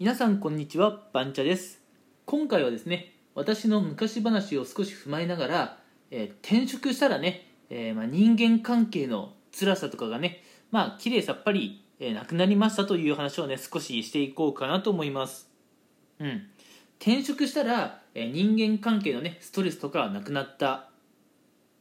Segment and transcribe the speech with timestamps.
[0.00, 1.78] 皆さんこんにちはバンチャです。
[2.24, 5.78] 今回はですね私の昔話を少し踏まえながら、
[6.10, 15.50] えー転職したらね、えーまあ、人間関係の辛さとかがねまあ綺麗さっぱり、えーなくなりましたという話をね少ししていこうかなと思います。
[16.18, 16.46] うん。
[16.98, 20.88] 転職したら、え人間関係のねストレスとかはなくなった。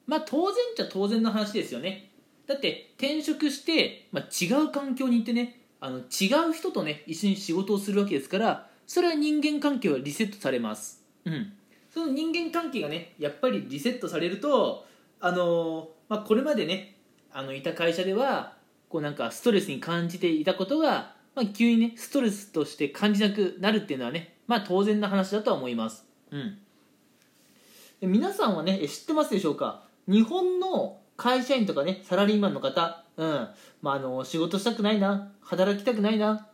[0.08, 2.12] まあ当然っちゃ当然の話ですよね。
[2.48, 11.04] だって転職して、まあ、違う環境に行ってねあの違う人とね一緒に仕事をするわけですからそれは人間関係はリセットされます。
[11.26, 11.54] うん。
[11.94, 14.86] その人間関係がねやっぱりリセットされると
[15.20, 16.96] あのまあ、これまでね
[17.32, 18.56] あのいた会社では
[18.90, 26.06] こうなんかストレスに感じていたことが、まあ、急にねストレスとして感じなくなるっていうのはねまあ当然な話だとは思います。
[26.32, 26.58] うん。
[28.02, 29.84] 皆さんはね知ってますでしょうか？
[30.08, 33.50] 日本の会社員とかねサラリーマンの方、うん。
[33.82, 35.34] まあ、あの仕事したくないな。
[35.42, 36.48] 働きたくないな。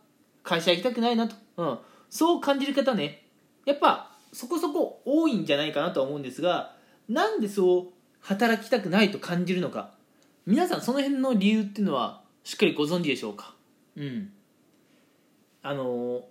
[0.43, 1.79] 会社行きたくないなと、うん、
[2.09, 3.25] そう感じる方ね。
[3.66, 6.75] やっぱそこそこ多いんじゃないかなとは思うんですが
[7.07, 9.91] なんでそう働きたくないと感じるのか。
[10.45, 13.55] 皆さんその辺の理由っていうのはしっかりご存知でしょうか？
[13.95, 14.31] うん。
[15.61, 16.25] あの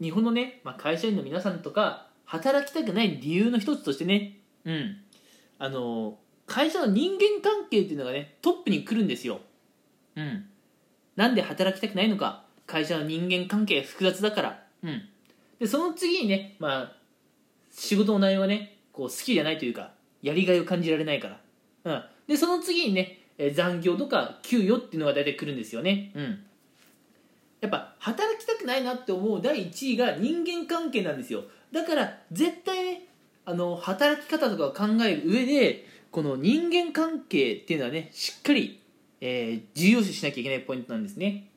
[0.00, 4.38] 日本のね、まあ、会社員の皆さんとか働きたくない理由の一つとしてね。
[4.64, 4.96] うん。
[5.58, 6.18] あの
[6.52, 9.40] 会社の人間関係っていうのがねトップに来るんですよ。
[10.16, 10.44] うん。
[11.16, 12.44] なんで働きたくないのか。
[12.66, 14.62] 会社の人間関係が複雑だから。
[14.82, 15.08] うん。
[15.58, 16.92] でその次にねまあ
[17.70, 21.40] 仕事の内容がねこう好きじゃないというかやりがいを感じられないから。
[21.84, 22.04] うん。
[22.28, 26.12] でその次にねえー残業とか給与っていうのが大体来るんですよね。
[26.14, 26.44] うん。
[27.62, 31.44] やっぱ働きたくないなって思う第1位が人間関係なんですよ。
[31.72, 33.02] だから絶対ね
[33.44, 38.80] あの働き方とかを考える上でこの人間関係っていうのはねしっかり、
[39.20, 41.48] えー重要視しなきゃいけないポイントなんですね。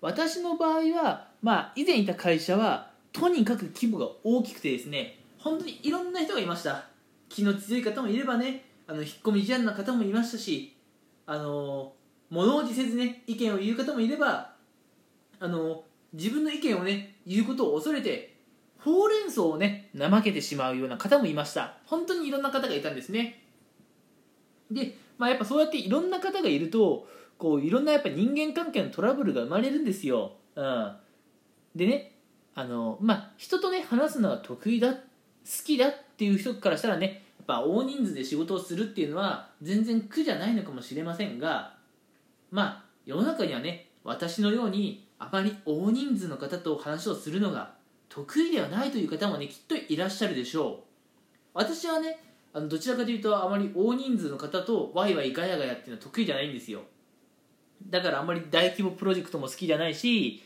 [0.00, 6.86] 私の場合はまあ以前いた会社はとにかく規模が大きくてですね本当にいろんな人がいました。
[7.28, 10.74] 気の強い方もいればねあの引っ込み思案な方もいましたし
[11.26, 11.92] あの
[12.30, 14.52] 物おじせずね意見を言う方もいれば
[15.38, 18.37] あの自分の意見をね言うことを恐れて
[18.78, 21.74] ほうれん草をね怠けてしまうような方もいました。
[21.84, 23.42] 本当にいろんな方がいたんですね。
[24.70, 27.08] で、まあ、やっぱそうやっていろんな方がいると
[27.38, 30.96] こういろんなやっぱ人間関係のトラブルが生まれるんですよ、うん、
[31.74, 32.12] でね
[32.54, 34.98] あのまあ人とね話すのが得意だ好
[35.64, 41.74] きだっていう人からしたらねやっぱ大人数で仕事をするっていうのは全然苦じゃないのかもしれませんが
[42.50, 47.77] まあ世の中にはね私のようにあまり大人数の方と話をするのが
[48.18, 50.74] 得意ではないという方もねきっといらっしゃるでしょう。
[51.54, 52.18] 私はね
[52.52, 56.80] あのどちらかというとあまり大人数の方とワイワイガヤガヤっていうのは得意じゃないんですよ。
[57.88, 60.42] だからあんまり大規模プロジェクトも好きじゃないし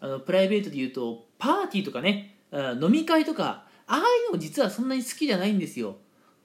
[0.00, 2.36] あのプライベートで言うとパーティーとかね
[2.80, 5.96] 飲み会とかああいうのも実はそんなに好きじゃないんですよ。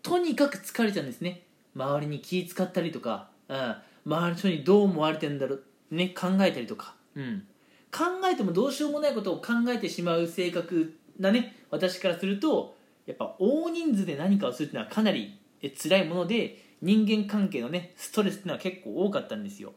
[0.01, 1.43] とにかく疲れちゃうんですね。
[1.75, 3.75] 周りに気使ったりとか、うん、
[4.05, 7.45] 周りの人にどう思われてんだろうね考えたりとか、うん、
[7.91, 11.55] 考えてもどうしようもないことを考えてしまう性格なね。
[11.69, 12.75] 私からすると
[13.05, 19.73] やっぱ大人数で何かをするっていうのはかなり辛いもので人間関係のねストレスっていうのは結構多かったんですよ。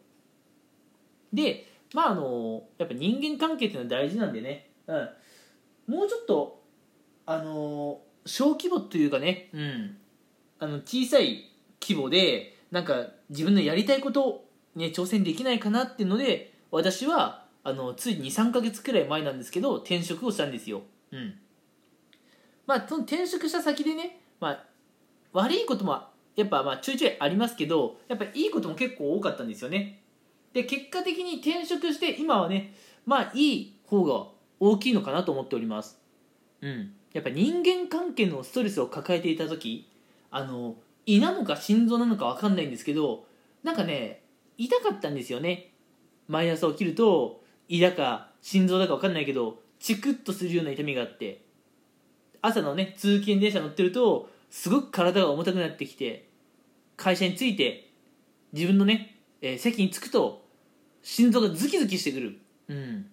[1.33, 6.63] でまああのやっぱ人間関係っていうのは大事なんでね、うん、もうちょっと
[7.27, 9.97] あの小規模というかね、うん、
[10.59, 11.51] あの小さい
[11.81, 21.35] 規模でなんか自分のやりたいことを、ね、挑戦できないかなっていうので私はあのつい23ヶ月くらい前なんですけど転職をしたんですよ、うん。
[22.67, 24.65] まあ、その転職した先でね、まあ、
[25.33, 26.01] 悪いことも
[26.37, 30.03] やっぱまあちょいちょいありますけどやっぱいいことも結構多かったんですよね。
[30.53, 32.75] で結果的に転職して今はね
[33.07, 34.29] まあいい方が
[34.61, 35.99] 大きいのかなと思っております。
[36.61, 36.93] うん。
[37.13, 39.89] やっぱ人間関係のストレスを抱えていた時
[40.31, 40.75] あの
[41.07, 43.27] 胃なのか心臓なのか分かんないんですけど
[43.63, 44.23] なんかね
[44.59, 45.71] 痛かったんですよね。
[46.29, 51.43] 毎朝起きると胃だか心臓だか分かんないけどチクッとするような痛みがあって
[52.43, 56.28] 朝のね通勤電車乗ってるとすごく体が重たくなってきて
[56.97, 57.91] 会社に着いて
[58.53, 60.45] 自分のね、えー席に着くと
[61.03, 62.39] 心臓がズキズキしてくる。
[62.69, 63.07] うん。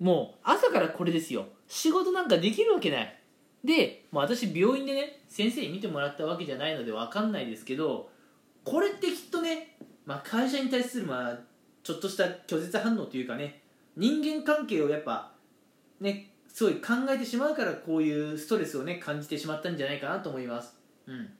[0.00, 1.46] もう朝からこれですよ。
[1.68, 3.18] 仕事なんかできるわけない。
[3.64, 8.10] でもう私病院でね先生に見てもらったわけじゃないので分かんないですけど
[8.64, 11.38] これってきっとね、まあ、会社に対するまあ
[11.82, 13.61] ちょっとした拒絶反応というかね
[13.96, 15.32] 人間関係をやっぱ
[16.00, 20.76] ねすごい考えてしまうからこういうストレスをね感じてしまったんじゃないかなと思います。
[21.06, 21.30] うん。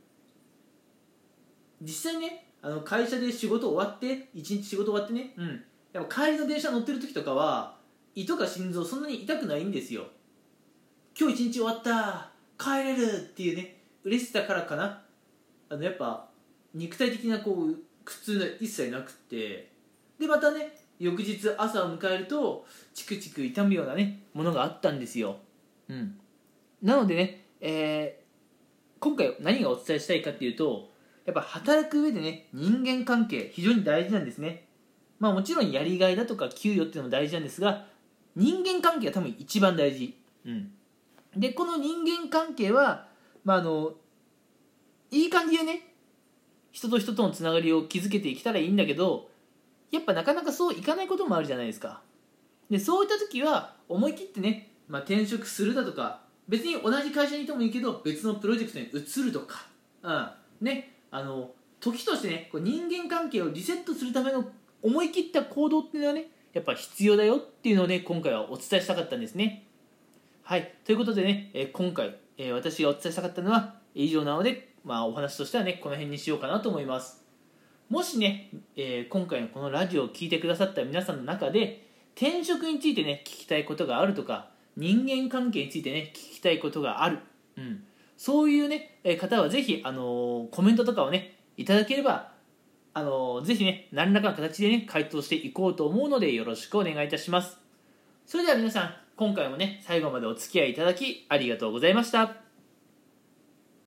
[1.82, 5.64] 実際ねあの会社で仕事終わって一日仕事終わってねうん。
[5.92, 7.76] やっぱ帰りの電車乗ってる時とかは
[8.14, 10.06] 胃とか心臓そんなに痛くないんですよ。
[11.18, 15.02] 今日一日終わった帰れるっていうね嬉しさからかな。
[15.68, 16.28] あのやっぱ
[16.74, 19.70] 肉体的なこう苦痛が一切なくって。
[20.18, 25.36] でまたね翌日朝を迎えるとチクチク痛むようなねものがあったんですよ。
[25.88, 26.18] うん。
[26.82, 28.22] なのでね、えー
[29.02, 30.92] 今回何がお伝えしたいかっていうと
[31.26, 34.68] やっぱ働く上でね人間関係非常に大事なんですね。
[35.18, 37.86] まあもちろんやりがいだとか給与っていうのも大事なんですが
[38.36, 40.16] 人間関係が多分一番大事。
[40.46, 40.70] うん。
[41.36, 43.08] でこの人間関係は
[43.44, 43.94] まああの
[45.10, 45.94] いい感じでね
[46.70, 49.31] 人と人とのつながりを築けていけたらいいんだけど
[49.92, 52.00] やっぱなかなかそういかないこともあるじゃないですか。
[52.70, 59.66] でそういった時は思い切ってね、まあ、転職するだとか別に同じ会社にいてもいいけど別のプロジェクトに移るとか、
[60.02, 60.30] うん
[60.66, 61.50] ね、あの
[61.80, 64.44] 時としてねこう人間関係をリセットするための
[64.82, 69.66] 思い切った行動っていうのはねやっぱ必要だよっていうのをね今回はお伝えしたかったんですね。
[70.42, 77.21] はいということでね、え今回、え私がお伝えしたかったのは以上なので、まあ、お話としてはねこの辺にしようかなと思います。
[77.92, 81.86] もしね、えー今回のこのラジオを聞いてくださった皆さんの中で
[82.16, 84.48] 転職についてね聞きたいことがあるとか
[84.78, 87.18] 人間関係についてね聞きたいことがある、
[87.58, 87.84] うん、
[88.16, 92.32] そういうねえー方はぜひ、あのーコメントとかをねいただければ、
[92.94, 97.58] あのーぜひね何らかの形でね回答していこうと思うのでよろしくお願いいたします。
[98.24, 102.41] それでは皆さん今回もね最後までお付き合いいただきありがとうございました。